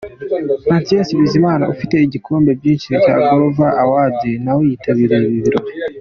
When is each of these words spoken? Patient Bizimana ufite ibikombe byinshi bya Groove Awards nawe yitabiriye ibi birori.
Patient 0.69 1.07
Bizimana 1.19 1.63
ufite 1.73 1.95
ibikombe 2.05 2.51
byinshi 2.59 2.87
bya 2.99 3.15
Groove 3.29 3.67
Awards 3.83 4.25
nawe 4.45 4.61
yitabiriye 4.69 5.23
ibi 5.29 5.41
birori. 5.45 5.71